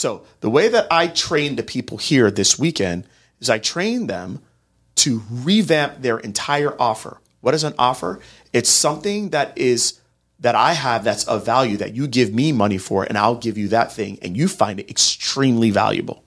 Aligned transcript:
So 0.00 0.22
the 0.40 0.48
way 0.48 0.68
that 0.68 0.86
I 0.90 1.08
train 1.08 1.56
the 1.56 1.62
people 1.62 1.98
here 1.98 2.30
this 2.30 2.58
weekend 2.58 3.04
is 3.38 3.50
I 3.50 3.58
train 3.58 4.06
them 4.06 4.40
to 4.94 5.20
revamp 5.30 6.00
their 6.00 6.18
entire 6.18 6.74
offer. 6.80 7.20
What 7.42 7.52
is 7.52 7.64
an 7.64 7.74
offer? 7.78 8.18
It's 8.54 8.70
something 8.70 9.28
that 9.28 9.58
is 9.58 10.00
that 10.38 10.54
I 10.54 10.72
have 10.72 11.04
that's 11.04 11.24
of 11.24 11.44
value 11.44 11.76
that 11.76 11.94
you 11.94 12.06
give 12.06 12.32
me 12.32 12.50
money 12.50 12.78
for 12.78 13.04
and 13.04 13.18
I'll 13.18 13.34
give 13.34 13.58
you 13.58 13.68
that 13.68 13.92
thing 13.92 14.18
and 14.22 14.38
you 14.38 14.48
find 14.48 14.80
it 14.80 14.88
extremely 14.88 15.70
valuable. 15.70 16.24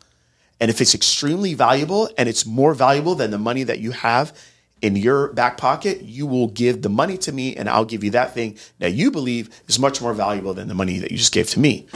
And 0.59 0.69
if 0.69 0.79
it's 0.79 0.93
extremely 0.93 1.55
valuable 1.55 2.11
and 2.15 2.29
it's 2.29 2.45
more 2.45 2.75
valuable 2.75 3.15
than 3.15 3.31
the 3.31 3.39
money 3.39 3.63
that 3.63 3.79
you 3.79 3.89
have 3.89 4.37
in 4.83 4.95
your 4.95 5.33
back 5.33 5.57
pocket, 5.57 6.03
you 6.03 6.27
will 6.27 6.47
give 6.47 6.83
the 6.83 6.89
money 6.89 7.17
to 7.17 7.31
me 7.31 7.55
and 7.55 7.67
I'll 7.67 7.85
give 7.85 8.03
you 8.03 8.11
that 8.11 8.35
thing 8.35 8.55
that 8.77 8.93
you 8.93 9.09
believe 9.09 9.49
is 9.67 9.79
much 9.79 9.99
more 9.99 10.13
valuable 10.13 10.53
than 10.53 10.67
the 10.67 10.75
money 10.75 10.99
that 10.99 11.09
you 11.09 11.17
just 11.17 11.33
gave 11.33 11.49
to 11.49 11.59
me. 11.59 11.87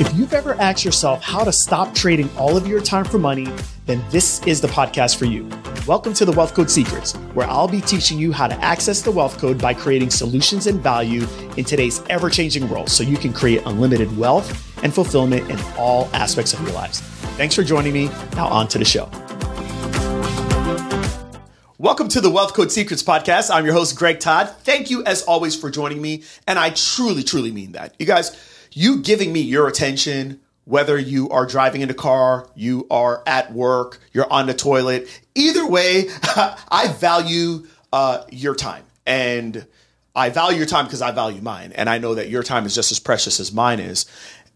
If 0.00 0.14
you've 0.14 0.32
ever 0.32 0.54
asked 0.54 0.82
yourself 0.82 1.22
how 1.22 1.44
to 1.44 1.52
stop 1.52 1.94
trading 1.94 2.30
all 2.38 2.56
of 2.56 2.66
your 2.66 2.80
time 2.80 3.04
for 3.04 3.18
money, 3.18 3.46
then 3.84 4.02
this 4.08 4.42
is 4.46 4.58
the 4.58 4.68
podcast 4.68 5.18
for 5.18 5.26
you. 5.26 5.46
Welcome 5.86 6.14
to 6.14 6.24
the 6.24 6.32
Wealth 6.32 6.54
Code 6.54 6.70
Secrets, 6.70 7.12
where 7.34 7.46
I'll 7.46 7.68
be 7.68 7.82
teaching 7.82 8.18
you 8.18 8.32
how 8.32 8.46
to 8.48 8.54
access 8.64 9.02
the 9.02 9.10
wealth 9.10 9.36
code 9.36 9.60
by 9.60 9.74
creating 9.74 10.08
solutions 10.08 10.66
and 10.68 10.80
value 10.80 11.26
in 11.58 11.66
today's 11.66 12.02
ever 12.08 12.30
changing 12.30 12.66
world 12.70 12.88
so 12.88 13.02
you 13.02 13.18
can 13.18 13.34
create 13.34 13.60
unlimited 13.66 14.16
wealth 14.16 14.82
and 14.82 14.94
fulfillment 14.94 15.50
in 15.50 15.60
all 15.76 16.08
aspects 16.14 16.54
of 16.54 16.62
your 16.62 16.72
lives. 16.72 17.00
Thanks 17.36 17.54
for 17.54 17.62
joining 17.62 17.92
me. 17.92 18.06
Now, 18.36 18.48
on 18.48 18.68
to 18.68 18.78
the 18.78 18.86
show. 18.86 19.10
Welcome 21.76 22.08
to 22.08 22.22
the 22.22 22.30
Wealth 22.30 22.54
Code 22.54 22.72
Secrets 22.72 23.02
podcast. 23.02 23.54
I'm 23.54 23.66
your 23.66 23.74
host, 23.74 23.96
Greg 23.96 24.18
Todd. 24.18 24.48
Thank 24.64 24.88
you, 24.88 25.04
as 25.04 25.22
always, 25.24 25.54
for 25.54 25.70
joining 25.70 26.00
me. 26.00 26.24
And 26.46 26.58
I 26.58 26.70
truly, 26.70 27.22
truly 27.22 27.52
mean 27.52 27.72
that. 27.72 27.94
You 27.98 28.06
guys, 28.06 28.34
you 28.72 29.02
giving 29.02 29.32
me 29.32 29.40
your 29.40 29.68
attention, 29.68 30.40
whether 30.64 30.98
you 30.98 31.28
are 31.30 31.46
driving 31.46 31.80
in 31.80 31.90
a 31.90 31.94
car, 31.94 32.48
you 32.54 32.86
are 32.90 33.22
at 33.26 33.52
work, 33.52 34.00
you're 34.12 34.30
on 34.32 34.46
the 34.46 34.54
toilet, 34.54 35.08
either 35.34 35.66
way, 35.66 36.06
I 36.70 36.94
value 36.98 37.66
uh, 37.92 38.24
your 38.30 38.54
time. 38.54 38.84
And 39.06 39.66
I 40.14 40.30
value 40.30 40.58
your 40.58 40.66
time 40.66 40.84
because 40.84 41.02
I 41.02 41.10
value 41.12 41.40
mine. 41.40 41.72
And 41.72 41.88
I 41.88 41.98
know 41.98 42.14
that 42.14 42.28
your 42.28 42.42
time 42.42 42.66
is 42.66 42.74
just 42.74 42.92
as 42.92 43.00
precious 43.00 43.40
as 43.40 43.52
mine 43.52 43.80
is. 43.80 44.06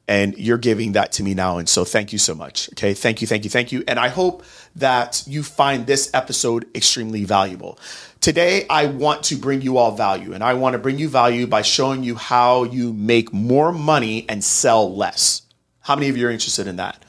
And 0.06 0.36
you're 0.36 0.58
giving 0.58 0.92
that 0.92 1.12
to 1.12 1.22
me 1.22 1.33
now. 1.33 1.56
And 1.56 1.69
so 1.69 1.84
thank 1.84 2.12
you 2.12 2.19
so 2.19 2.34
much. 2.34 2.69
Okay. 2.72 2.92
Thank 2.92 3.22
you, 3.22 3.27
thank 3.27 3.44
you, 3.44 3.50
thank 3.50 3.72
you. 3.72 3.83
And 3.89 3.98
I 3.98 4.08
hope 4.08 4.44
that 4.77 5.24
you 5.27 5.42
find 5.42 5.86
this 5.86 6.11
episode 6.12 6.67
extremely 6.74 7.24
valuable. 7.24 7.78
Today, 8.25 8.64
I 8.70 8.86
want 8.86 9.25
to 9.25 9.36
bring 9.36 9.61
you 9.61 9.77
all 9.77 9.94
value, 9.94 10.33
and 10.33 10.42
I 10.42 10.55
want 10.55 10.72
to 10.72 10.78
bring 10.78 10.98
you 10.98 11.11
value 11.11 11.47
by 11.47 11.61
showing 11.61 12.03
you 12.03 12.14
how 12.14 12.64
you 12.64 12.94
make 12.94 13.34
more 13.34 13.70
money 13.70 14.25
and 14.30 14.42
sell 14.42 14.97
less. 14.97 15.42
How 15.80 15.94
many 15.94 16.08
of 16.08 16.17
you 16.17 16.27
are 16.28 16.30
interested 16.30 16.67
in 16.67 16.77
that? 16.77 17.05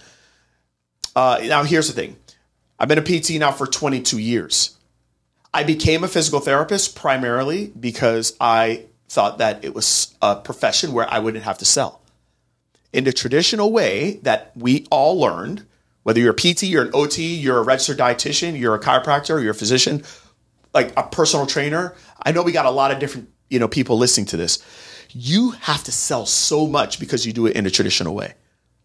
Uh, 1.16 1.40
now, 1.46 1.64
here's 1.64 1.88
the 1.88 1.94
thing 1.94 2.18
I've 2.78 2.90
been 2.90 2.98
a 2.98 3.02
PT 3.02 3.40
now 3.40 3.54
for 3.54 3.66
22 3.66 4.18
years. 4.18 4.76
I 5.54 5.64
became 5.64 6.04
a 6.04 6.10
physical 6.10 6.42
therapist 6.42 6.98
primarily 6.98 7.72
because 7.80 8.36
I 8.42 8.84
thought 9.08 9.38
that 9.38 9.64
it 9.64 9.74
was 9.74 10.14
a 10.22 10.36
profession 10.36 10.92
where 10.92 11.10
I 11.10 11.20
wouldn't 11.20 11.46
have 11.46 11.60
to 11.60 11.66
sell. 11.66 12.02
In 12.92 13.06
the 13.06 13.14
traditional 13.14 13.72
way 13.72 14.20
that 14.24 14.52
we 14.54 14.86
all 14.92 15.18
learned, 15.18 15.66
whether 16.04 16.20
you're 16.20 16.34
a 16.34 16.36
PT, 16.36 16.64
you're 16.64 16.84
an 16.84 16.92
OT, 16.94 17.36
you're 17.36 17.60
a 17.60 17.64
registered 17.64 18.00
dietitian, 18.00 18.60
you're 18.60 18.76
a 18.76 18.82
chiropractor, 18.82 19.36
or 19.36 19.40
you're 19.40 19.52
a 19.52 19.56
physician, 19.56 20.04
like 20.76 20.94
a 20.96 21.04
personal 21.04 21.48
trainer, 21.48 21.96
I 22.22 22.34
know 22.34 22.44
we 22.44 22.52
got 22.52 22.66
a 22.66 22.70
lot 22.72 22.92
of 22.92 23.00
different, 23.00 23.30
you 23.50 23.58
know, 23.58 23.68
people 23.68 23.98
listening 23.98 24.28
to 24.28 24.38
this. 24.38 24.64
You 25.10 25.52
have 25.52 25.84
to 25.86 25.92
sell 25.92 26.26
so 26.26 26.68
much 26.68 27.00
because 27.00 27.26
you 27.26 27.34
do 27.34 27.48
it 27.48 27.56
in 27.56 27.66
a 27.66 27.72
traditional 27.72 28.14
way. 28.14 28.34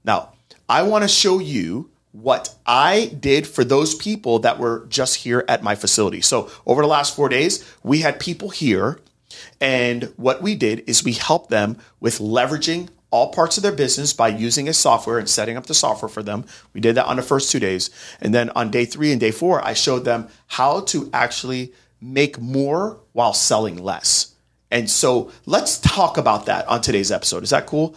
Now, 0.05 0.33
I 0.69 0.83
want 0.85 1.03
to 1.03 1.09
show 1.09 1.41
you 1.41 1.91
what 2.13 2.55
I 2.65 3.17
did 3.19 3.47
for 3.47 3.65
those 3.65 3.95
people 3.95 4.39
that 4.41 4.59
were 4.59 4.87
just 4.89 5.17
here 5.17 5.45
at 5.49 5.63
my 5.63 5.75
facility. 5.75 6.21
So, 6.21 6.49
over 6.65 6.81
the 6.81 6.89
last 6.89 7.15
4 7.17 7.29
days, 7.29 7.65
we 7.83 8.01
had 8.01 8.21
people 8.21 8.51
here 8.51 9.01
and 9.61 10.13
what 10.17 10.43
we 10.43 10.55
did 10.55 10.85
is 10.89 11.05
we 11.05 11.13
helped 11.13 11.51
them 11.51 11.77
with 12.01 12.19
leveraging 12.19 12.89
all 13.11 13.33
parts 13.33 13.57
of 13.57 13.63
their 13.63 13.73
business 13.73 14.13
by 14.13 14.29
using 14.29 14.69
a 14.69 14.73
software 14.73 15.19
and 15.19 15.29
setting 15.29 15.57
up 15.57 15.67
the 15.67 15.75
software 15.75 16.09
for 16.09 16.23
them. 16.23 16.45
We 16.73 16.81
did 16.81 16.95
that 16.95 17.07
on 17.07 17.17
the 17.17 17.23
first 17.23 17.51
two 17.51 17.61
days. 17.61 17.91
And 18.21 18.35
then 18.35 18.51
on 18.51 18.71
day 18.71 18.85
three 18.85 19.13
and 19.13 19.21
day 19.21 19.31
four, 19.31 19.65
I 19.65 19.75
showed 19.75 20.05
them 20.05 20.29
how 20.47 20.81
to 20.83 21.11
actually 21.13 21.73
make 22.01 22.41
more 22.41 23.01
while 23.13 23.35
selling 23.35 23.77
less. 23.77 24.35
And 24.71 24.89
so 24.89 25.33
let's 25.47 25.79
talk 25.79 26.17
about 26.17 26.47
that 26.47 26.67
on 26.69 26.81
today's 26.81 27.11
episode. 27.11 27.43
Is 27.43 27.51
that 27.51 27.67
cool? 27.67 27.97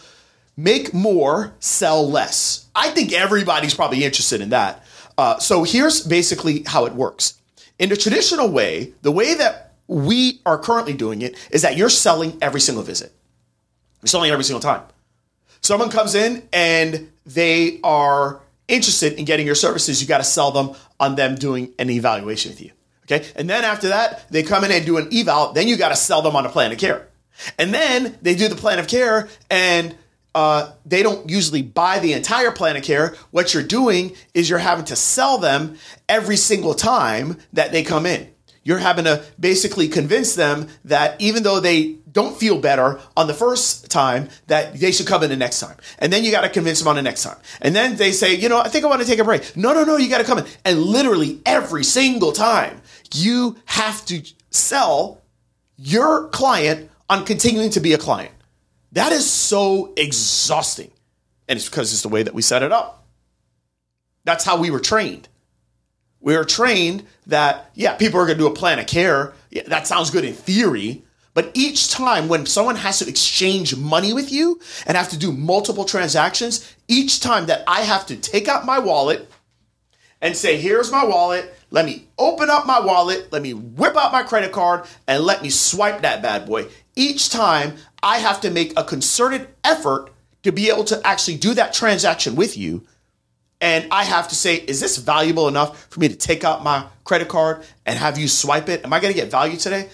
Make 0.58 0.94
more, 0.94 1.54
sell 1.60 2.10
less. 2.10 2.68
I 2.76 2.90
think 2.90 3.14
everybody's 3.14 3.74
probably 3.74 4.04
interested 4.04 4.42
in 4.42 4.50
that. 4.50 4.84
Uh, 5.18 5.38
so 5.38 5.64
here's 5.64 6.06
basically 6.06 6.64
how 6.66 6.86
it 6.86 6.94
works. 6.94 7.40
In 7.80 7.90
the 7.90 7.98
traditional 7.98 8.50
way, 8.50 8.94
the 9.02 9.12
way 9.12 9.36
that 9.36 9.74
we 9.88 10.42
are 10.46 10.58
currently 10.58 10.94
doing 10.94 11.22
it 11.22 11.38
is 11.52 11.62
that 11.62 11.78
you're 11.78 11.90
selling 11.90 12.38
every 12.42 12.62
single 12.62 12.84
visit. 12.84 13.12
You're 14.02 14.08
selling 14.08 14.32
every 14.32 14.44
single 14.44 14.62
time. 14.62 14.84
Someone 15.64 15.90
comes 15.90 16.14
in 16.14 16.48
and 16.52 17.12
they 17.26 17.80
are 17.84 18.42
interested 18.68 19.14
in 19.14 19.26
getting 19.26 19.46
your 19.46 19.56
services, 19.56 20.02
you 20.02 20.08
got 20.08 20.18
to 20.18 20.24
sell 20.24 20.52
them 20.52 20.72
on 21.00 21.16
them 21.16 21.36
doing 21.36 21.74
an 21.80 21.90
evaluation 21.90 22.52
with 22.52 22.62
you. 22.62 22.72
Okay. 23.04 23.26
And 23.36 23.50
then 23.50 23.64
after 23.64 23.90
that, 23.90 24.30
they 24.30 24.44
come 24.44 24.64
in 24.64 24.72
and 24.72 24.86
do 24.86 24.98
an 24.98 25.10
eval. 25.14 25.54
Then 25.54 25.68
you 25.68 25.78
got 25.78 25.90
to 25.90 25.96
sell 25.96 26.22
them 26.22 26.36
on 26.36 26.46
a 26.46 26.50
plan 26.50 26.72
of 26.72 26.78
care. 26.78 27.08
And 27.58 27.74
then 27.74 28.18
they 28.22 28.36
do 28.36 28.48
the 28.48 28.56
plan 28.56 28.80
of 28.80 28.88
care 28.88 29.28
and 29.50 29.96
uh, 30.36 30.72
they 30.86 31.04
don't 31.04 31.30
usually 31.30 31.62
buy 31.62 32.00
the 32.00 32.14
entire 32.14 32.52
plan 32.52 32.76
of 32.76 32.84
care. 32.84 33.16
What 33.32 33.54
you're 33.54 33.64
doing 33.64 34.16
is 34.34 34.50
you're 34.50 34.60
having 34.60 34.86
to 34.86 34.96
sell 34.96 35.38
them 35.38 35.78
every 36.10 36.38
single 36.38 36.74
time 36.74 37.38
that 37.54 37.72
they 37.72 37.84
come 37.84 38.06
in. 38.06 38.30
You're 38.64 38.80
having 38.80 39.06
to 39.06 39.24
basically 39.40 39.90
convince 39.90 40.36
them 40.36 40.70
that 40.86 41.20
even 41.22 41.44
though 41.44 41.60
they 41.60 41.98
don't 42.14 42.38
feel 42.38 42.60
better 42.60 43.00
on 43.18 43.28
the 43.28 43.34
first 43.34 43.92
time 43.92 44.30
that 44.48 44.76
they 44.76 44.92
should 44.92 45.08
come 45.08 45.24
in 45.24 45.30
the 45.30 45.36
next 45.36 45.60
time. 45.60 45.76
And 46.00 46.14
then 46.14 46.24
you 46.24 46.32
got 46.32 46.42
to 46.42 46.50
convince 46.50 46.80
them 46.80 46.88
on 46.88 46.96
the 46.96 47.02
next 47.02 47.24
time. 47.24 47.38
And 47.60 47.76
then 47.76 47.96
they 47.96 48.12
say, 48.12 48.36
you 48.36 48.50
know, 48.50 48.60
I 48.60 48.70
think 48.70 48.86
I 48.86 48.88
want 48.88 49.02
to 49.02 49.08
take 49.08 49.20
a 49.20 49.24
break. 49.24 49.58
No, 49.58 49.74
no, 49.74 49.84
no, 49.84 49.98
you 49.98 50.10
got 50.10 50.20
to 50.20 50.24
come 50.24 50.38
in. 50.38 50.46
And 50.64 50.80
literally 50.80 51.42
every 51.46 51.84
single 51.84 52.32
time 52.32 52.82
you 53.14 53.58
have 53.66 54.06
to 54.06 54.22
sell 54.52 55.22
your 55.76 56.30
client 56.30 56.90
on 57.10 57.26
continuing 57.26 57.72
to 57.72 57.80
be 57.80 57.94
a 57.94 57.98
client. 57.98 58.34
That 58.94 59.12
is 59.12 59.30
so 59.30 59.94
exhausting. 59.98 60.92
And 61.50 61.58
it's 61.58 61.68
because 61.68 61.92
it's 61.92 62.04
the 62.04 62.10
way 62.10 62.24
that 62.24 62.34
we 62.34 62.42
set 62.42 62.64
it 62.64 62.72
up. 62.72 63.06
That's 64.24 64.46
how 64.46 64.58
we 64.58 64.72
were 64.72 64.80
trained. 64.80 65.28
We 66.22 66.38
were 66.38 66.46
trained 66.46 67.06
that, 67.28 67.70
yeah, 67.74 67.96
people 67.96 68.20
are 68.20 68.26
going 68.26 68.38
to 68.38 68.44
do 68.44 68.48
a 68.48 68.54
plan 68.54 68.80
of 68.80 68.88
care. 68.88 69.34
Yeah, 69.50 69.64
that 69.68 69.88
sounds 69.88 70.10
good 70.10 70.24
in 70.24 70.34
theory. 70.34 71.04
But 71.34 71.52
each 71.56 71.90
time 71.90 72.28
when 72.28 72.46
someone 72.46 72.76
has 72.76 73.00
to 73.00 73.10
exchange 73.10 73.76
money 73.76 74.14
with 74.14 74.32
you 74.32 74.60
and 74.86 74.96
have 74.96 75.10
to 75.10 75.18
do 75.18 75.32
multiple 75.32 75.86
transactions, 75.86 76.76
each 76.88 77.20
time 77.22 77.48
that 77.48 77.64
I 77.68 77.82
have 77.82 78.06
to 78.08 78.16
take 78.16 78.48
out 78.48 78.66
my 78.66 78.80
wallet 78.80 79.30
and 80.22 80.38
say, 80.38 80.58
here's 80.58 80.92
my 80.92 81.04
wallet, 81.04 81.54
let 81.72 81.86
me 81.86 82.08
open 82.20 82.50
up 82.50 82.68
my 82.68 82.80
wallet, 82.80 83.32
let 83.32 83.42
me 83.42 83.54
whip 83.54 83.98
out 83.98 84.12
my 84.12 84.24
credit 84.24 84.52
card, 84.52 84.86
and 85.08 85.24
let 85.24 85.42
me 85.42 85.50
swipe 85.50 86.02
that 86.04 86.22
bad 86.22 86.46
boy. 86.46 86.68
Each 86.96 87.30
time 87.30 87.78
I 88.04 88.20
have 88.20 88.40
to 88.42 88.52
make 88.52 88.78
a 88.78 88.84
concerted 88.84 89.48
effort 89.64 90.12
to 90.44 90.52
be 90.52 90.70
able 90.70 90.84
to 90.86 91.02
actually 91.06 91.38
do 91.38 91.56
that 91.56 91.74
transaction 91.74 92.36
with 92.36 92.58
you. 92.58 92.86
And 93.60 93.88
I 93.92 94.04
have 94.04 94.28
to 94.28 94.36
say, 94.36 94.58
is 94.58 94.80
this 94.80 94.98
valuable 94.98 95.48
enough 95.48 95.88
for 95.90 96.00
me 96.00 96.10
to 96.10 96.16
take 96.16 96.44
out 96.44 96.64
my 96.64 96.86
credit 97.06 97.30
card 97.30 97.66
and 97.86 97.98
have 97.98 98.18
you 98.18 98.28
swipe 98.28 98.70
it? 98.70 98.86
Am 98.86 98.94
I 98.94 99.00
to 99.00 99.14
get 99.14 99.32
value 99.32 99.58
today? 99.58 99.90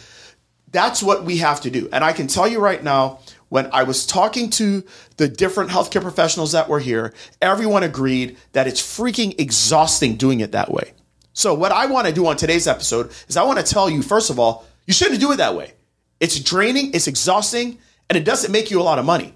That's 0.71 1.01
what 1.01 1.23
we 1.23 1.37
have 1.37 1.61
to 1.61 1.69
do. 1.69 1.89
And 1.91 2.03
I 2.03 2.13
can 2.13 2.27
tell 2.27 2.47
you 2.47 2.59
right 2.59 2.83
now, 2.83 3.19
when 3.49 3.69
I 3.73 3.83
was 3.83 4.05
talking 4.05 4.49
to 4.51 4.83
the 5.17 5.27
different 5.27 5.71
healthcare 5.71 6.01
professionals 6.01 6.51
that 6.51 6.69
were 6.69 6.79
here, 6.79 7.13
everyone 7.41 7.83
agreed 7.83 8.37
that 8.51 8.67
it's 8.67 8.81
freaking 8.81 9.39
exhausting 9.39 10.15
doing 10.15 10.39
it 10.39 10.51
that 10.51 10.71
way. 10.71 10.93
So, 11.33 11.53
what 11.53 11.71
I 11.71 11.87
want 11.87 12.07
to 12.07 12.13
do 12.13 12.27
on 12.27 12.37
today's 12.37 12.67
episode 12.67 13.11
is 13.27 13.37
I 13.37 13.43
want 13.43 13.57
to 13.59 13.65
tell 13.65 13.89
you, 13.89 14.01
first 14.01 14.29
of 14.29 14.39
all, 14.39 14.65
you 14.85 14.93
shouldn't 14.93 15.19
do 15.19 15.31
it 15.31 15.37
that 15.37 15.55
way. 15.55 15.73
It's 16.19 16.39
draining, 16.39 16.93
it's 16.93 17.07
exhausting, 17.07 17.79
and 18.09 18.17
it 18.17 18.25
doesn't 18.25 18.51
make 18.51 18.69
you 18.69 18.81
a 18.81 18.83
lot 18.83 18.99
of 18.99 19.05
money. 19.05 19.33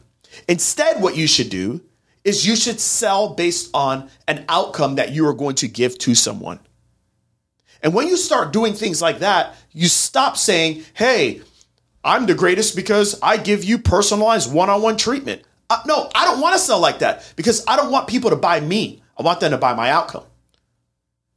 Instead, 0.47 1.01
what 1.01 1.15
you 1.15 1.27
should 1.27 1.49
do 1.49 1.81
is 2.23 2.45
you 2.45 2.55
should 2.55 2.79
sell 2.79 3.33
based 3.33 3.69
on 3.73 4.09
an 4.27 4.45
outcome 4.49 4.95
that 4.95 5.11
you 5.11 5.27
are 5.27 5.33
going 5.33 5.55
to 5.55 5.67
give 5.67 5.97
to 5.99 6.15
someone. 6.15 6.59
And 7.83 7.93
when 7.93 8.07
you 8.07 8.15
start 8.15 8.53
doing 8.53 8.73
things 8.73 9.01
like 9.01 9.19
that, 9.19 9.55
you 9.73 9.87
stop 9.87 10.37
saying, 10.37 10.83
hey, 10.93 11.41
I'm 12.03 12.25
the 12.25 12.33
greatest 12.33 12.75
because 12.75 13.19
I 13.21 13.37
give 13.37 13.63
you 13.63 13.77
personalized 13.77 14.51
one 14.51 14.69
on 14.69 14.81
one 14.81 14.97
treatment. 14.97 15.43
Uh, 15.69 15.81
no, 15.85 16.09
I 16.15 16.25
don't 16.25 16.41
want 16.41 16.53
to 16.53 16.59
sell 16.59 16.79
like 16.79 16.99
that 16.99 17.31
because 17.35 17.63
I 17.67 17.75
don't 17.75 17.91
want 17.91 18.07
people 18.07 18.29
to 18.29 18.35
buy 18.35 18.59
me. 18.61 19.03
I 19.17 19.23
want 19.23 19.41
them 19.41 19.51
to 19.51 19.57
buy 19.57 19.73
my 19.73 19.89
outcome. 19.91 20.23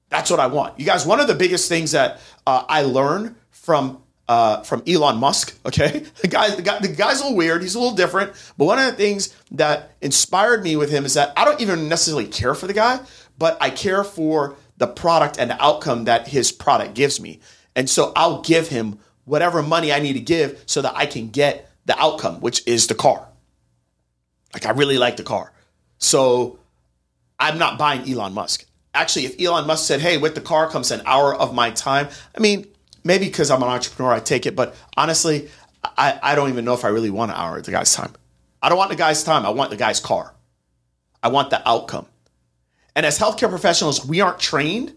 That's 0.09 0.31
what 0.31 0.41
I 0.41 0.47
want. 0.47 0.79
You 0.79 0.87
guys, 0.87 1.05
one 1.05 1.21
of 1.21 1.27
the 1.27 1.35
biggest 1.35 1.69
things 1.69 1.93
that 1.93 2.21
uh, 2.47 2.65
I 2.69 2.83
learned 2.83 3.35
from 3.51 4.03
uh, 4.29 4.63
from 4.63 4.83
Elon 4.87 5.19
Musk. 5.19 5.55
Okay, 5.67 6.05
the 6.23 6.29
guy, 6.29 6.55
the 6.55 6.63
guy, 6.63 6.79
the 6.79 6.89
guy's 6.89 7.21
a 7.21 7.25
little 7.25 7.37
weird. 7.37 7.61
He's 7.61 7.75
a 7.75 7.81
little 7.81 7.97
different. 7.97 8.33
But 8.57 8.67
one 8.67 8.79
of 8.79 8.87
the 8.87 8.93
things 8.93 9.35
that 9.51 9.91
inspired 10.01 10.63
me 10.63 10.77
with 10.77 10.91
him 10.91 11.05
is 11.05 11.15
that 11.15 11.33
I 11.37 11.45
don't 11.45 11.61
even 11.61 11.89
necessarily 11.89 12.27
care 12.27 12.55
for 12.55 12.69
the 12.69 12.73
guy, 12.73 13.01
but 13.37 13.59
I 13.61 13.71
care 13.71 14.05
for 14.05 14.57
the 14.79 14.87
product 14.87 15.39
and 15.39 15.51
the 15.51 15.63
outcome 15.63 16.05
that 16.05 16.29
his 16.29 16.53
product 16.53 16.95
gives 16.95 17.21
me. 17.21 17.41
And 17.75 17.89
so 17.89 18.13
I'll 18.17 18.43
give 18.43 18.69
him 18.69 18.99
whatever 19.25 19.63
money 19.63 19.93
I 19.93 20.01
need 20.01 20.15
to 20.15 20.21
give 20.21 20.63
so 20.67 20.83
that 20.83 20.95
I 20.97 21.07
can 21.07 21.31
get 21.31 21.71
the 21.87 21.99
outcome, 21.99 22.41
which 22.41 22.67
is 22.67 22.87
the 22.87 22.95
car. 22.95 23.27
Like 24.55 24.67
I 24.67 24.71
really 24.71 24.99
like 24.99 25.17
the 25.17 25.23
car. 25.23 25.53
So 25.99 26.59
I'm 27.39 27.59
not 27.59 27.79
buying 27.79 28.11
Elon 28.11 28.33
Musk. 28.33 28.65
Actually, 28.95 29.27
if 29.27 29.41
Elon 29.41 29.67
Musk 29.67 29.87
said, 29.87 30.01
hey, 30.01 30.17
with 30.17 30.35
the 30.35 30.41
car 30.41 30.71
comes 30.71 30.91
an 30.91 31.03
hour 31.05 31.35
of 31.35 31.55
my 31.55 31.71
time, 31.71 32.09
I 32.35 32.41
mean, 32.41 32.67
maybe 33.05 33.27
because 33.27 33.51
I'm 33.51 33.63
an 33.63 33.69
entrepreneur, 33.69 34.13
I 34.13 34.21
take 34.21 34.47
it. 34.47 34.57
But 34.57 34.75
honestly, 34.97 35.51
I, 35.85 36.19
I 36.23 36.35
don't 36.35 36.49
even 36.49 36.65
know 36.65 36.75
if 36.75 36.85
I 36.85 36.89
really 36.89 37.11
want 37.11 37.31
an 37.31 37.37
hour 37.37 37.59
of 37.59 37.65
the 37.65 37.73
guy's 37.73 37.95
time. 37.95 38.13
I 38.63 38.69
don't 38.69 38.79
want 38.79 38.91
the 38.91 38.97
guy's 38.97 39.23
time. 39.23 39.45
I 39.45 39.51
want 39.51 39.71
the 39.71 39.77
guy's 39.77 40.01
car. 40.01 40.35
I 41.23 41.29
want 41.29 41.51
the 41.51 41.67
outcome. 41.69 42.07
And 42.97 43.05
as 43.05 43.19
healthcare 43.19 43.51
professionals, 43.51 44.05
we 44.05 44.23
aren't 44.23 44.41
trained 44.41 44.97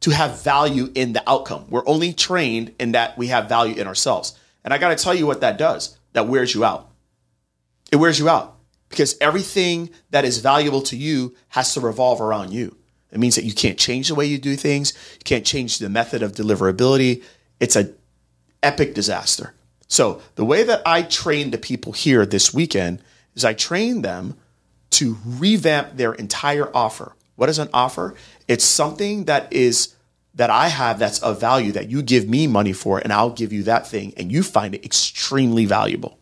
to 0.00 0.10
have 0.10 0.42
value 0.42 0.90
in 0.94 1.12
the 1.12 1.22
outcome. 1.30 1.64
We're 1.70 1.86
only 1.86 2.12
trained 2.12 2.74
in 2.80 2.92
that 2.92 3.16
we 3.16 3.28
have 3.28 3.48
value 3.48 3.80
in 3.80 3.86
ourselves. 3.86 4.36
And 4.64 4.74
I 4.74 4.78
got 4.78 4.88
to 4.96 5.02
tell 5.02 5.14
you 5.14 5.24
what 5.24 5.40
that 5.40 5.58
does. 5.58 5.96
That 6.12 6.26
wears 6.26 6.54
you 6.54 6.64
out. 6.64 6.90
It 7.92 7.96
wears 7.96 8.18
you 8.18 8.28
out 8.28 8.56
because 8.88 9.16
everything 9.20 9.90
that 10.10 10.24
is 10.24 10.38
valuable 10.38 10.82
to 10.82 10.96
you 10.96 11.36
has 11.48 11.72
to 11.74 11.80
revolve 11.80 12.20
around 12.20 12.52
you. 12.52 12.76
It 13.12 13.18
means 13.18 13.36
that 13.36 13.44
you 13.44 13.54
can't 13.54 13.78
change 13.78 14.08
the 14.08 14.14
way 14.14 14.26
you 14.26 14.38
do 14.38 14.56
things. 14.56 14.92
You 15.14 15.24
can't 15.24 15.46
change 15.46 15.78
the 15.78 15.88
method 15.88 16.22
of 16.22 16.32
deliverability. 16.32 17.22
It's 17.60 17.76
an 17.76 17.94
epic 18.62 18.94
disaster. 18.94 19.54
So 19.86 20.20
the 20.34 20.44
way 20.44 20.64
that 20.64 20.82
I 20.84 21.02
train 21.02 21.50
the 21.50 21.58
people 21.58 21.92
here 21.92 22.26
this 22.26 22.52
weekend 22.52 23.02
is 23.34 23.44
I 23.44 23.54
train 23.54 24.02
them 24.02 24.36
to 24.90 25.18
revamp 25.24 25.96
their 25.96 26.14
entire 26.14 26.74
offer. 26.76 27.14
What 27.36 27.48
is 27.48 27.58
an 27.58 27.68
offer? 27.72 28.14
It's 28.46 28.64
something 28.64 29.24
that 29.24 29.52
is 29.52 29.94
that 30.34 30.50
I 30.50 30.68
have 30.68 30.98
that's 30.98 31.18
of 31.20 31.40
value 31.40 31.72
that 31.72 31.90
you 31.90 32.02
give 32.02 32.28
me 32.28 32.46
money 32.46 32.72
for 32.72 32.98
and 32.98 33.12
I'll 33.12 33.30
give 33.30 33.52
you 33.52 33.64
that 33.64 33.86
thing 33.86 34.14
and 34.16 34.30
you 34.30 34.42
find 34.42 34.74
it 34.74 34.84
extremely 34.84 35.66
valuable. 35.66 36.18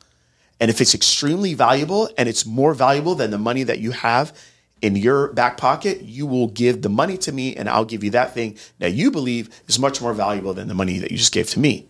And 0.58 0.70
if 0.70 0.80
it's 0.80 0.94
extremely 0.94 1.54
valuable 1.54 2.08
and 2.16 2.28
it's 2.28 2.46
more 2.46 2.72
valuable 2.72 3.14
than 3.14 3.30
the 3.30 3.38
money 3.38 3.62
that 3.62 3.78
you 3.78 3.90
have 3.90 4.36
in 4.80 4.96
your 4.96 5.32
back 5.32 5.56
pocket, 5.56 6.02
you 6.02 6.26
will 6.26 6.48
give 6.48 6.82
the 6.82 6.88
money 6.88 7.18
to 7.18 7.32
me 7.32 7.54
and 7.56 7.68
I'll 7.68 7.84
give 7.84 8.02
you 8.02 8.10
that 8.10 8.32
thing 8.32 8.56
that 8.78 8.92
you 8.92 9.10
believe 9.10 9.50
is 9.68 9.78
much 9.78 10.00
more 10.00 10.14
valuable 10.14 10.54
than 10.54 10.68
the 10.68 10.74
money 10.74 10.98
that 10.98 11.10
you 11.10 11.18
just 11.18 11.32
gave 11.32 11.50
to 11.50 11.60
me. 11.60 11.88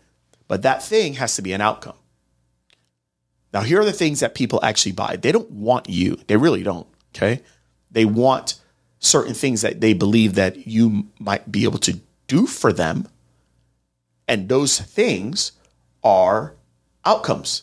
But 0.48 0.62
that 0.62 0.82
thing 0.82 1.14
has 1.14 1.36
to 1.36 1.42
be 1.42 1.52
an 1.52 1.60
outcome. 1.60 1.96
Now, 3.56 3.62
here 3.62 3.80
are 3.80 3.86
the 3.86 3.92
things 3.94 4.20
that 4.20 4.34
people 4.34 4.60
actually 4.62 4.92
buy. 4.92 5.16
They 5.16 5.32
don't 5.32 5.50
want 5.50 5.88
you. 5.88 6.18
They 6.26 6.36
really 6.36 6.62
don't. 6.62 6.86
Okay. 7.14 7.40
They 7.90 8.04
want 8.04 8.60
certain 8.98 9.32
things 9.32 9.62
that 9.62 9.80
they 9.80 9.94
believe 9.94 10.34
that 10.34 10.66
you 10.66 11.06
might 11.18 11.50
be 11.50 11.64
able 11.64 11.78
to 11.78 11.98
do 12.26 12.46
for 12.46 12.70
them. 12.70 13.08
And 14.28 14.50
those 14.50 14.78
things 14.78 15.52
are 16.04 16.54
outcomes. 17.06 17.62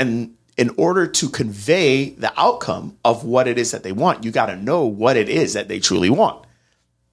And 0.00 0.34
in 0.56 0.70
order 0.76 1.06
to 1.06 1.28
convey 1.28 2.10
the 2.10 2.32
outcome 2.36 2.98
of 3.04 3.22
what 3.22 3.46
it 3.46 3.56
is 3.56 3.70
that 3.70 3.84
they 3.84 3.92
want, 3.92 4.24
you 4.24 4.32
got 4.32 4.46
to 4.46 4.56
know 4.56 4.84
what 4.84 5.16
it 5.16 5.28
is 5.28 5.52
that 5.52 5.68
they 5.68 5.78
truly 5.78 6.10
want. 6.10 6.44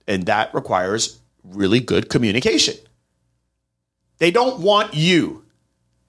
And 0.07 0.25
that 0.25 0.51
requires 0.55 1.19
really 1.43 1.81
good 1.81 2.09
communication. 2.09 2.77
They 4.17 4.31
don't 4.31 4.59
want 4.59 4.95
you. 4.95 5.42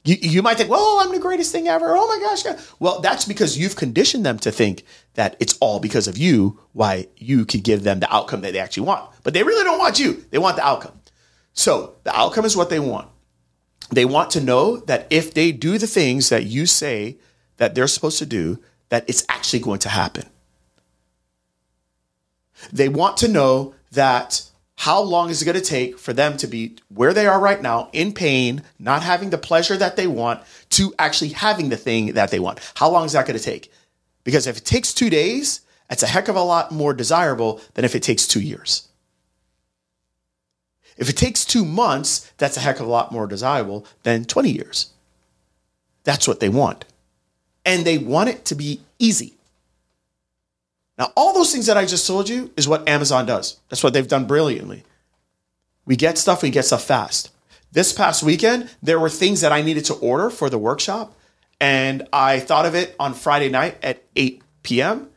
You, 0.05 0.17
you 0.21 0.43
might 0.43 0.59
think, 0.59 0.71
well, 0.71 0.99
I'm 1.01 1.13
the 1.13 1.19
greatest 1.19 1.51
thing 1.51 1.67
ever. 1.67 1.97
Oh 1.97 2.07
my 2.07 2.19
gosh. 2.21 2.45
Well, 2.79 3.01
that's 3.01 3.25
because 3.25 3.57
you've 3.57 3.75
conditioned 3.75 4.25
them 4.25 4.39
to 4.41 4.53
think 4.53 4.85
that 5.15 5.35
it's 5.41 5.57
all 5.59 5.81
because 5.81 6.07
of 6.07 6.19
you, 6.19 6.61
why 6.73 7.09
you 7.17 7.47
could 7.47 7.65
give 7.65 7.85
them 7.85 8.01
the 8.01 8.15
outcome 8.15 8.43
that 8.43 8.53
they 8.53 8.59
actually 8.59 8.87
want. 8.87 9.11
But 9.23 9.33
they 9.33 9.43
really 9.43 9.65
don't 9.65 9.79
want 9.79 9.99
you. 9.99 10.25
They 10.31 10.39
want 10.39 10.57
the 10.57 10.67
outcome. 10.67 11.01
So 11.55 11.97
the 12.05 12.15
outcome 12.15 12.45
is 12.45 12.57
what 12.57 12.69
they 12.69 12.81
want. 12.81 13.09
They 13.91 14.05
want 14.05 14.31
to 14.31 14.41
know 14.41 14.77
that 14.79 15.07
if 15.09 15.33
they 15.33 15.53
do 15.53 15.79
the 15.79 15.87
things 15.87 16.29
that 16.29 16.45
you 16.45 16.67
say 16.67 17.19
that 17.57 17.75
they're 17.75 17.87
supposed 17.87 18.19
to 18.19 18.27
do, 18.27 18.59
that 18.91 19.09
it's 19.09 19.25
actually 19.29 19.61
going 19.61 19.79
to 19.81 19.89
happen. 19.89 20.29
They 22.73 22.89
want 22.89 23.17
to 23.19 23.29
know 23.29 23.75
that 23.93 24.43
how 24.77 25.01
long 25.01 25.31
is 25.31 25.41
it 25.41 25.45
going 25.45 25.57
to 25.57 25.63
take 25.63 25.99
for 25.99 26.13
them 26.13 26.37
to 26.39 26.47
be 26.47 26.77
where 26.89 27.13
they 27.13 27.27
are 27.27 27.41
right 27.41 27.63
now 27.63 27.89
in 27.93 28.13
pain, 28.13 28.63
not 28.79 29.03
having 29.03 29.31
the 29.31 29.39
pleasure 29.39 29.77
that 29.77 29.97
they 29.97 30.07
want, 30.07 30.43
to 30.71 30.93
actually 30.99 31.31
having 31.31 31.69
the 31.69 31.77
thing 31.77 32.15
that 32.15 32.31
they 32.31 32.41
want? 32.41 32.59
How 32.75 32.91
long 32.91 33.05
is 33.05 33.13
that 33.13 33.27
going 33.27 33.39
to 33.39 33.45
take? 33.45 33.73
Because 34.25 34.47
if 34.47 34.59
it 34.59 34.65
takes 34.65 34.93
two 34.93 35.11
days, 35.11 35.61
that's 35.89 36.03
a 36.03 36.09
heck 36.09 36.29
of 36.29 36.37
a 36.37 36.43
lot 36.43 36.73
more 36.73 36.93
desirable 36.93 37.61
than 37.75 37.85
if 37.85 37.95
it 37.95 38.03
takes 38.03 38.27
two 38.27 38.41
years. 38.41 38.89
If 40.97 41.09
it 41.09 41.17
takes 41.17 41.45
two 41.45 41.65
months, 41.65 42.31
that's 42.39 42.57
a 42.57 42.61
heck 42.61 42.81
of 42.81 42.87
a 42.87 42.91
lot 42.91 43.13
more 43.13 43.27
desirable 43.27 43.87
than 44.03 44.25
20 44.25 44.51
years. 44.51 44.91
That's 46.05 46.29
what 46.29 46.41
they 46.41 46.49
want. 46.49 46.85
And 47.65 47.85
they 47.85 47.99
want 47.99 48.29
it 48.29 48.45
to 48.47 48.55
be 48.55 48.81
easy. 48.99 49.34
Now, 50.99 51.13
all 51.17 51.33
those 51.35 51.53
things 51.53 51.67
that 51.67 51.77
I 51.77 51.87
just 51.87 52.07
told 52.07 52.29
you 52.29 52.53
is 52.57 52.69
what 52.69 52.89
Amazon 52.89 53.27
does. 53.27 53.59
That's 53.69 53.83
what 53.83 53.93
they've 53.93 54.07
done 54.07 54.27
brilliantly. 54.27 54.85
We 55.85 55.97
get 55.97 56.19
stuff, 56.19 56.43
we 56.43 56.51
get 56.51 56.65
stuff 56.65 56.85
fast. 56.85 57.31
This 57.73 57.93
past 57.93 58.23
weekend, 58.23 58.71
there 58.83 59.01
were 59.01 59.11
things 59.11 59.41
that 59.41 59.53
I 59.53 59.63
needed 59.63 59.85
to 59.87 59.95
order 59.95 60.31
for 60.31 60.49
the 60.49 60.59
workshop. 60.59 61.17
And 61.61 62.07
I 62.13 62.39
thought 62.41 62.67
of 62.67 62.75
it 62.75 62.95
on 63.01 63.15
Friday 63.15 63.49
night 63.49 63.79
at 63.83 64.03
8 64.15 64.43
p.m. 64.63 65.09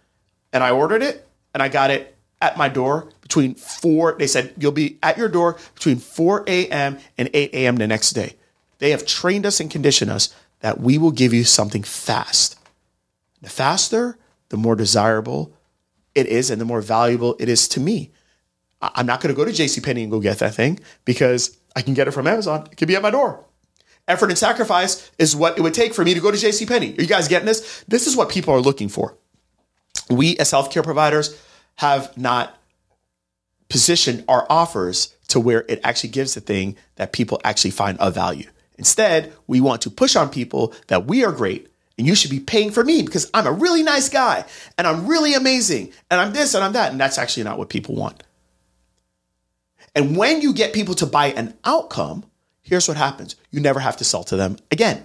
And 0.51 0.63
I 0.63 0.71
ordered 0.71 1.03
it 1.03 1.27
and 1.53 1.62
I 1.62 1.69
got 1.69 1.91
it 1.91 2.15
at 2.41 2.57
my 2.57 2.69
door 2.69 3.09
between 3.21 3.56
4, 3.56 4.15
they 4.18 4.27
said, 4.27 4.53
you'll 4.57 4.71
be 4.71 4.97
at 5.03 5.18
your 5.18 5.27
door 5.27 5.57
between 5.73 5.97
4 5.97 6.45
a.m. 6.47 6.97
and 7.18 7.30
8 7.33 7.53
a.m. 7.53 7.75
the 7.75 7.88
next 7.88 8.12
day. 8.12 8.35
They 8.80 8.91
have 8.91 9.06
trained 9.06 9.45
us 9.45 9.59
and 9.59 9.69
conditioned 9.69 10.12
us 10.12 10.33
that 10.62 10.80
we 10.80 10.97
will 10.97 11.12
give 11.12 11.33
you 11.33 11.44
something 11.44 11.83
fast. 11.83 12.57
The 13.41 13.50
faster, 13.50 14.18
the 14.50 14.57
more 14.57 14.75
desirable 14.75 15.51
it 16.17 16.25
is 16.25 16.49
and 16.49 16.59
the 16.59 16.65
more 16.65 16.81
valuable 16.81 17.35
it 17.39 17.47
is 17.47 17.67
to 17.69 17.79
me. 17.79 18.11
I'm 18.81 19.05
not 19.05 19.21
going 19.21 19.33
to 19.33 19.37
go 19.37 19.45
to 19.45 19.51
JCPenney 19.51 20.03
and 20.03 20.11
go 20.11 20.19
get 20.19 20.39
that 20.39 20.55
thing 20.55 20.79
because 21.05 21.57
I 21.75 21.81
can 21.81 21.93
get 21.93 22.07
it 22.07 22.11
from 22.11 22.27
Amazon. 22.27 22.67
It 22.71 22.77
could 22.77 22.87
be 22.87 22.95
at 22.95 23.01
my 23.01 23.11
door. 23.11 23.45
Effort 24.07 24.29
and 24.29 24.37
sacrifice 24.37 25.11
is 25.17 25.35
what 25.35 25.57
it 25.57 25.61
would 25.61 25.73
take 25.73 25.93
for 25.93 26.03
me 26.03 26.13
to 26.13 26.19
go 26.19 26.31
to 26.31 26.37
JCPenney. 26.37 26.97
Are 26.97 27.01
you 27.01 27.07
guys 27.07 27.27
getting 27.27 27.45
this? 27.45 27.83
This 27.87 28.07
is 28.07 28.15
what 28.15 28.29
people 28.29 28.53
are 28.53 28.61
looking 28.61 28.89
for. 28.89 29.15
We 30.09 30.37
as 30.37 30.51
healthcare 30.51 30.83
providers 30.83 31.39
have 31.75 32.15
not 32.18 32.57
positioned 33.69 34.23
our 34.27 34.47
offers 34.49 35.15
to 35.27 35.39
where 35.39 35.65
it 35.68 35.81
actually 35.83 36.09
gives 36.09 36.33
the 36.33 36.42
thing 36.42 36.77
that 36.95 37.11
people 37.11 37.42
actually 37.44 37.71
find 37.71 37.97
of 37.99 38.15
value. 38.15 38.49
Instead, 38.77 39.33
we 39.45 39.59
want 39.59 39.81
to 39.81 39.89
push 39.89 40.15
on 40.15 40.30
people 40.30 40.73
that 40.87 41.06
we 41.06 41.23
are 41.23 41.31
great 41.31 41.68
and 41.97 42.06
you 42.06 42.16
should 42.16 42.31
be 42.31 42.39
paying 42.39 42.71
for 42.71 42.83
me 42.83 43.01
because 43.01 43.30
I'm 43.33 43.47
a 43.47 43.51
really 43.51 43.83
nice 43.83 44.09
guy 44.09 44.45
and 44.77 44.85
I'm 44.85 45.07
really 45.07 45.33
amazing 45.33 45.94
and 46.11 46.21
I'm 46.21 46.33
this 46.33 46.54
and 46.54 46.63
I'm 46.63 46.73
that. 46.73 46.92
And 46.92 46.99
that's 46.99 47.18
actually 47.18 47.44
not 47.44 47.57
what 47.57 47.69
people 47.69 47.95
want. 47.95 48.23
And 49.95 50.16
when 50.16 50.42
you 50.42 50.54
get 50.54 50.73
people 50.73 50.94
to 50.95 51.07
buy 51.07 51.27
an 51.27 51.56
outcome, 51.66 52.25
here's 52.61 52.87
what 52.87 52.97
happens 52.97 53.35
you 53.49 53.59
never 53.59 53.80
have 53.80 53.97
to 53.97 54.04
sell 54.04 54.23
to 54.25 54.35
them 54.35 54.57
again 54.71 55.04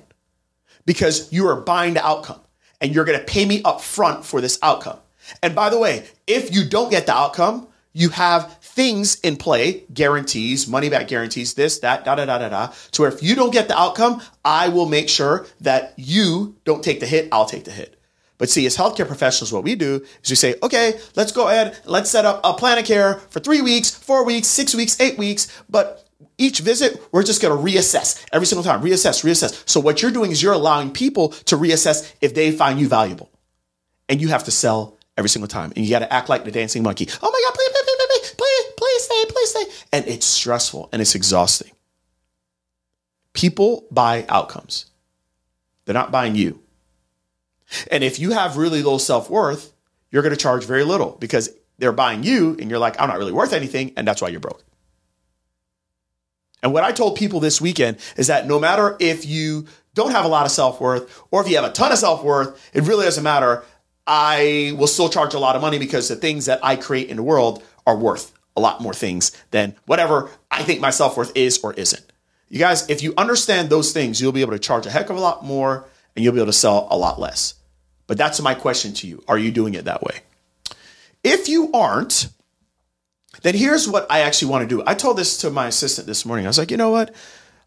because 0.85 1.33
you 1.33 1.47
are 1.49 1.61
buying 1.61 1.95
the 1.95 2.05
outcome 2.05 2.41
and 2.81 2.95
you're 2.95 3.05
going 3.05 3.19
to 3.19 3.25
pay 3.25 3.47
me 3.47 3.63
up 3.63 3.81
front 3.81 4.25
for 4.25 4.41
this 4.41 4.59
outcome. 4.63 4.99
And 5.43 5.55
by 5.55 5.71
the 5.71 5.79
way, 5.79 6.07
if 6.27 6.55
you 6.55 6.69
don't 6.69 6.91
get 6.91 7.07
the 7.07 7.15
outcome, 7.15 7.69
you 7.93 8.09
have 8.11 8.59
things 8.59 9.21
in 9.21 9.37
play, 9.37 9.85
guarantees, 9.93 10.67
money 10.67 10.89
back 10.89 11.09
guarantees, 11.09 11.55
this, 11.55 11.81
that, 11.81 12.05
da, 12.05 12.15
da, 12.15 12.25
da, 12.25 12.39
da, 12.39 12.49
da. 12.49 12.71
So 12.91 13.03
where 13.03 13.13
if 13.13 13.23
you 13.23 13.35
don't 13.35 13.53
get 13.53 13.69
the 13.69 13.79
outcome, 13.79 14.23
I 14.45 14.69
will 14.69 14.87
make 14.87 15.09
sure 15.09 15.47
that 15.61 15.95
you 15.97 16.57
don't 16.65 16.83
take 16.83 17.01
the 17.01 17.07
hit, 17.07 17.29
I'll 17.33 17.47
take 17.47 17.65
the 17.65 17.71
hit. 17.71 17.99
But 18.39 18.51
see, 18.51 18.67
as 18.67 18.77
healthcare 18.77 19.07
professionals, 19.07 19.53
what 19.53 19.63
we 19.63 19.77
do 19.77 20.05
is 20.25 20.31
we 20.31 20.37
say, 20.37 20.57
okay, 20.63 20.99
let's 21.15 21.33
go 21.33 21.49
ahead, 21.49 21.79
let's 21.85 22.11
set 22.11 22.25
up 22.25 22.41
a 22.43 22.55
plan 22.55 22.79
of 22.79 22.85
care 22.85 23.15
for 23.31 23.41
three 23.41 23.61
weeks, 23.61 23.91
four 23.91 24.25
weeks, 24.25 24.49
six 24.49 24.75
weeks, 24.75 24.99
eight 25.01 25.17
weeks. 25.17 25.47
But 25.69 26.09
each 26.39 26.61
visit, 26.61 27.01
we're 27.13 27.23
just 27.23 27.41
going 27.41 27.57
to 27.57 27.63
reassess 27.63 28.25
every 28.33 28.47
single 28.47 28.65
time, 28.65 28.83
reassess, 28.83 29.23
reassess. 29.23 29.63
So 29.69 29.79
what 29.81 30.03
you're 30.03 30.11
doing 30.11 30.33
is 30.33 30.43
you're 30.43 30.55
allowing 30.55 30.93
people 30.93 31.29
to 31.29 31.57
reassess 31.57 32.13
if 32.21 32.35
they 32.35 32.51
find 32.51 32.81
you 32.81 32.89
valuable. 32.89 33.31
And 34.09 34.21
you 34.21 34.29
have 34.29 34.45
to 34.45 34.51
sell 34.51 34.99
every 35.17 35.29
single 35.29 35.49
time. 35.49 35.73
And 35.77 35.85
you 35.85 35.91
got 35.91 36.01
to 36.01 36.13
act 36.13 36.29
like 36.29 36.45
the 36.45 36.51
dancing 36.51 36.83
monkey. 36.83 37.09
Oh 37.23 37.31
my 37.31 37.43
God, 37.45 37.55
please, 37.55 37.82
please, 38.83 39.03
stay, 39.05 39.25
please 39.29 39.51
stay. 39.51 39.65
And 39.93 40.09
it's 40.09 40.27
stressful 40.27 40.89
and 40.93 41.01
it's 41.01 41.15
exhausting. 41.15 41.71
People 43.33 43.87
buy 43.91 44.27
outcomes. 44.29 44.87
They're 45.85 45.95
not 45.95 46.11
buying 46.11 46.35
you. 46.35 46.61
And 47.91 48.05
if 48.05 48.19
you 48.19 48.33
have 48.33 48.57
really 48.57 48.83
low 48.83 48.99
self 48.99 49.31
worth, 49.31 49.73
you're 50.11 50.23
going 50.23 50.35
to 50.35 50.41
charge 50.41 50.65
very 50.65 50.85
little 50.85 51.17
because 51.21 51.51
they're 51.79 51.93
buying 51.93 52.23
you 52.23 52.57
and 52.59 52.69
you're 52.69 52.79
like, 52.79 53.01
I'm 53.01 53.09
not 53.09 53.19
really 53.19 53.33
worth 53.33 53.53
anything. 53.53 53.93
And 53.97 54.07
that's 54.07 54.21
why 54.21 54.29
you're 54.29 54.41
broke. 54.41 54.63
And 56.63 56.73
what 56.73 56.85
I 56.85 56.93
told 56.93 57.17
people 57.17 57.41
this 57.41 57.61
weekend 57.61 57.99
is 58.17 58.27
that 58.27 58.47
no 58.47 58.59
matter 58.59 58.97
if 59.01 59.25
you 59.25 59.67
don't 59.95 60.11
have 60.11 60.25
a 60.25 60.29
lot 60.29 60.45
of 60.45 60.53
self 60.53 60.81
worth 60.81 61.23
or 61.31 61.41
if 61.41 61.49
you 61.49 61.57
have 61.57 61.65
a 61.65 61.73
ton 61.73 61.93
of 61.93 61.99
self 61.99 62.23
worth, 62.25 62.71
it 62.75 62.83
really 62.83 63.05
doesn't 63.05 63.25
matter. 63.25 63.65
I 64.07 64.75
will 64.77 64.89
still 64.89 65.09
charge 65.09 65.35
a 65.35 65.39
lot 65.39 65.55
of 65.55 65.63
money 65.63 65.79
because 65.79 66.09
the 66.09 66.17
things 66.17 66.47
that 66.47 66.61
I 66.63 66.77
create 66.77 67.09
in 67.09 67.17
the 67.17 67.23
world 67.23 67.63
are 67.87 67.97
worth 67.97 68.33
a 68.57 68.61
lot 68.61 68.81
more 68.81 68.95
things 68.95 69.33
than 69.51 69.75
whatever 69.87 70.31
I 70.51 70.63
think 70.63 70.81
my 70.81 70.91
self 70.91 71.17
worth 71.17 71.33
is 71.35 71.59
or 71.63 71.73
isn't. 71.75 72.05
You 72.49 72.59
guys, 72.59 72.89
if 72.91 73.03
you 73.03 73.15
understand 73.17 73.71
those 73.71 73.93
things, 73.93 74.21
you'll 74.21 74.33
be 74.33 74.43
able 74.43 74.53
to 74.53 74.59
charge 74.59 74.85
a 74.87 74.91
heck 74.91 75.09
of 75.09 75.17
a 75.17 75.21
lot 75.21 75.45
more 75.45 75.89
and 76.15 76.23
you'll 76.23 76.35
be 76.35 76.41
able 76.41 76.53
to 76.53 76.53
sell 76.53 76.87
a 76.91 76.97
lot 76.97 77.19
less. 77.19 77.55
But 78.07 78.19
that's 78.19 78.41
my 78.43 78.55
question 78.55 78.93
to 78.95 79.07
you. 79.07 79.25
Are 79.27 79.39
you 79.39 79.51
doing 79.51 79.75
it 79.75 79.87
that 79.87 80.03
way? 80.03 80.21
If 81.25 81.49
you 81.49 81.71
aren't, 81.73 82.29
then 83.41 83.55
here's 83.55 83.89
what 83.89 84.07
I 84.11 84.21
actually 84.21 84.51
want 84.51 84.69
to 84.69 84.77
do. 84.77 84.83
I 84.87 84.95
told 84.95 85.17
this 85.17 85.39
to 85.39 85.51
my 85.51 85.69
assistant 85.69 86.07
this 86.07 86.27
morning. 86.27 86.45
I 86.45 86.49
was 86.49 86.59
like, 86.59 86.71
you 86.71 86.77
know 86.77 86.91
what? 86.91 87.15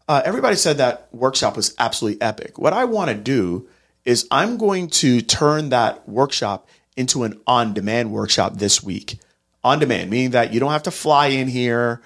Uh, 0.08 0.22
everybody 0.24 0.54
said 0.54 0.78
that 0.78 1.08
workshop 1.12 1.56
was 1.56 1.74
absolutely 1.78 2.22
epic. 2.22 2.58
What 2.58 2.72
I 2.72 2.84
want 2.84 3.10
to 3.10 3.16
do 3.16 3.68
is 4.04 4.28
I'm 4.30 4.56
going 4.56 4.88
to 4.88 5.20
turn 5.20 5.70
that 5.70 6.08
workshop 6.08 6.68
into 6.96 7.24
an 7.24 7.40
on 7.46 7.74
demand 7.74 8.12
workshop 8.12 8.54
this 8.54 8.82
week. 8.82 9.18
On 9.66 9.80
demand, 9.80 10.10
meaning 10.10 10.30
that 10.30 10.54
you 10.54 10.60
don't 10.60 10.70
have 10.70 10.84
to 10.84 10.92
fly 10.92 11.26
in 11.26 11.48
here. 11.48 12.00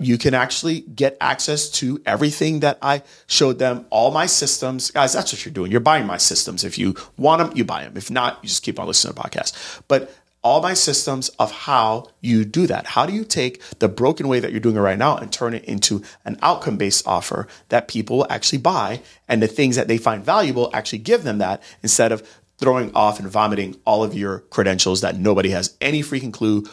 You 0.00 0.18
can 0.18 0.34
actually 0.34 0.80
get 0.80 1.16
access 1.20 1.70
to 1.78 2.02
everything 2.04 2.58
that 2.60 2.78
I 2.82 3.02
showed 3.28 3.60
them, 3.60 3.86
all 3.90 4.10
my 4.10 4.26
systems. 4.26 4.90
Guys, 4.90 5.12
that's 5.12 5.32
what 5.32 5.44
you're 5.44 5.54
doing. 5.54 5.70
You're 5.70 5.80
buying 5.80 6.06
my 6.06 6.16
systems. 6.16 6.64
If 6.64 6.78
you 6.78 6.96
want 7.16 7.38
them, 7.40 7.56
you 7.56 7.64
buy 7.64 7.84
them. 7.84 7.96
If 7.96 8.10
not, 8.10 8.40
you 8.42 8.48
just 8.48 8.64
keep 8.64 8.80
on 8.80 8.88
listening 8.88 9.14
to 9.14 9.22
the 9.22 9.28
podcast. 9.28 9.80
But 9.86 10.12
all 10.42 10.60
my 10.60 10.74
systems 10.74 11.28
of 11.38 11.52
how 11.52 12.08
you 12.20 12.44
do 12.44 12.66
that. 12.66 12.84
How 12.86 13.06
do 13.06 13.12
you 13.12 13.24
take 13.24 13.62
the 13.78 13.88
broken 13.88 14.26
way 14.26 14.40
that 14.40 14.50
you're 14.50 14.60
doing 14.60 14.76
it 14.76 14.80
right 14.80 14.98
now 14.98 15.16
and 15.16 15.32
turn 15.32 15.54
it 15.54 15.64
into 15.64 16.02
an 16.24 16.36
outcome 16.42 16.76
based 16.76 17.06
offer 17.06 17.46
that 17.68 17.86
people 17.86 18.18
will 18.18 18.26
actually 18.28 18.58
buy 18.58 19.00
and 19.28 19.40
the 19.40 19.46
things 19.46 19.76
that 19.76 19.86
they 19.86 19.98
find 19.98 20.24
valuable 20.24 20.68
actually 20.74 20.98
give 20.98 21.22
them 21.22 21.38
that 21.38 21.62
instead 21.82 22.10
of 22.10 22.28
throwing 22.62 22.94
off 22.94 23.18
and 23.18 23.28
vomiting 23.28 23.76
all 23.84 24.04
of 24.04 24.14
your 24.14 24.38
credentials 24.50 25.00
that 25.00 25.16
nobody 25.16 25.50
has 25.50 25.76
any 25.80 26.00
freaking 26.00 26.32
clue 26.32 26.64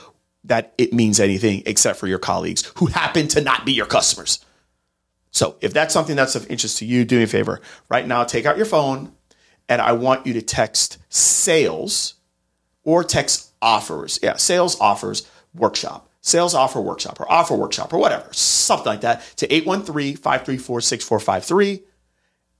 that 0.43 0.71
it 0.77 0.93
means 0.93 1.19
anything 1.19 1.63
except 1.65 1.99
for 1.99 2.05
your 2.05 2.19
colleagues 2.19 2.71
who 2.77 2.85
happen 2.85 3.27
to 3.27 3.41
not 3.41 3.65
be 3.65 3.73
your 3.73 3.87
customers. 3.87 4.45
So 5.31 5.55
if 5.61 5.73
that's 5.73 5.91
something 5.91 6.15
that's 6.15 6.35
of 6.35 6.49
interest 6.49 6.77
to 6.77 6.85
you, 6.85 7.05
do 7.05 7.17
me 7.17 7.23
a 7.23 7.27
favor. 7.27 7.59
Right 7.89 8.07
now, 8.07 8.23
take 8.23 8.45
out 8.45 8.55
your 8.55 8.67
phone 8.67 9.13
and 9.67 9.81
I 9.81 9.93
want 9.93 10.27
you 10.27 10.33
to 10.33 10.43
text 10.43 10.99
sales 11.09 12.13
or 12.83 13.03
text 13.03 13.51
offers. 13.59 14.19
Yeah, 14.21 14.35
sales 14.35 14.79
offers 14.79 15.27
workshop, 15.55 16.07
sales 16.21 16.53
offer 16.53 16.79
workshop, 16.79 17.19
or 17.19 17.31
offer 17.31 17.55
workshop, 17.55 17.91
or 17.93 17.97
whatever, 17.97 18.31
something 18.31 18.85
like 18.85 19.01
that 19.01 19.23
to 19.37 19.51
813 19.51 20.17
534 20.17 20.81
6453. 20.81 21.83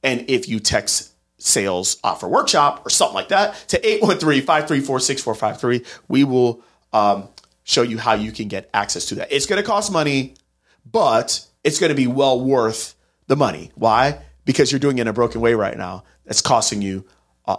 And 0.02 0.26
if 0.30 0.50
you 0.50 0.60
text 0.60 1.14
sales 1.40 1.98
offer 2.04 2.28
workshop 2.28 2.86
or 2.86 2.90
something 2.90 3.16
like 3.16 3.30
that 3.30 3.56
to 3.70 3.88
813 3.88 4.42
534 4.42 5.00
6453, 5.00 5.86
we 6.08 6.24
will 6.24 6.62
um, 6.94 7.28
show 7.64 7.82
you 7.82 7.98
how 7.98 8.14
you 8.14 8.32
can 8.32 8.48
get 8.48 8.70
access 8.74 9.06
to 9.06 9.16
that. 9.16 9.32
It's 9.32 9.46
going 9.46 9.62
to 9.62 9.68
cost 9.68 9.92
money, 9.92 10.36
but 10.90 11.46
it's 11.64 11.80
going 11.80 11.90
to 11.90 11.96
be 11.96 12.08
well 12.08 12.40
worth 12.40 12.96
the 13.28 13.36
money. 13.36 13.72
Why? 13.76 14.22
Because 14.46 14.72
you're 14.72 14.80
doing 14.80 14.98
it 14.98 15.02
in 15.02 15.08
a 15.08 15.14
broken 15.14 15.42
way 15.42 15.54
right 15.54 15.78
now. 15.78 16.04
That's 16.26 16.42
costing 16.42 16.82
you 16.82 17.06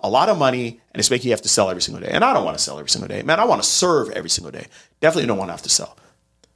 a 0.02 0.08
lot 0.08 0.28
of 0.28 0.38
money 0.38 0.80
and 0.92 1.00
it's 1.00 1.10
making 1.10 1.28
you 1.28 1.32
have 1.32 1.42
to 1.42 1.49
sell 1.49 1.68
every 1.68 1.82
single 1.82 2.00
day. 2.00 2.10
And 2.12 2.25
I 2.25 2.32
don't 2.32 2.44
want 2.44 2.56
to 2.56 2.62
sell 2.62 2.78
every 2.78 2.90
single 2.90 3.08
day. 3.08 3.22
Man, 3.22 3.40
I 3.40 3.44
want 3.44 3.62
to 3.62 3.68
serve 3.68 4.10
every 4.10 4.30
single 4.30 4.52
day. 4.52 4.66
Definitely 5.00 5.26
don't 5.26 5.38
want 5.38 5.49
to 5.49 5.52
have 5.52 5.62
to 5.62 5.68
sell. 5.68 5.96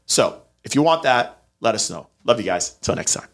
So 0.07 0.43
if 0.63 0.75
you 0.75 0.83
want 0.83 1.03
that, 1.03 1.43
let 1.61 1.75
us 1.75 1.91
know. 1.91 2.09
Love 2.25 2.39
you 2.39 2.47
guys. 2.47 2.77
Until 2.77 2.95
next 2.95 3.15
time. 3.15 3.34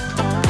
Bye. 0.15 0.40